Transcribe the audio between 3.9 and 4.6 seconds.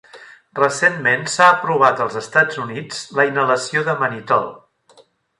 de manitol.